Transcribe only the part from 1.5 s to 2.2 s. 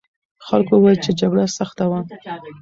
سخته وه.